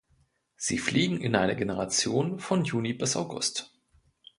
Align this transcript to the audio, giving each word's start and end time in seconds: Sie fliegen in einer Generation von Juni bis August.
Sie 0.55 0.79
fliegen 0.79 1.21
in 1.21 1.35
einer 1.35 1.53
Generation 1.53 2.39
von 2.39 2.63
Juni 2.63 2.93
bis 2.93 3.15
August. 3.15 3.71